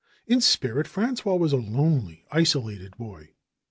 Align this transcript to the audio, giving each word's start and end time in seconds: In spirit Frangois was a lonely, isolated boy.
In 0.25 0.41
spirit 0.41 0.87
Frangois 0.87 1.37
was 1.37 1.53
a 1.53 1.57
lonely, 1.57 2.25
isolated 2.31 2.97
boy. 2.97 3.33